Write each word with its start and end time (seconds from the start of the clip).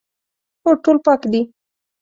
هو، 0.63 0.71
ټول 0.83 0.97
پاک 1.05 1.21
دي 1.31 1.41